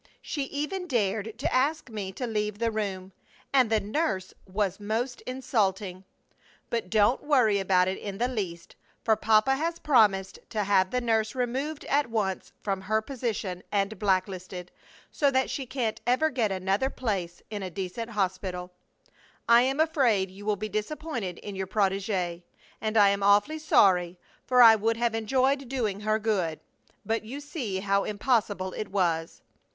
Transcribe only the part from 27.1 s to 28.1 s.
you see how